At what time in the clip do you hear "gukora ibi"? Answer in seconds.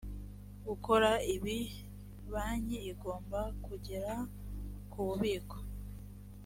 0.67-1.57